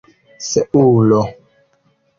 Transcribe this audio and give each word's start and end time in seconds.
seulo 0.49 1.23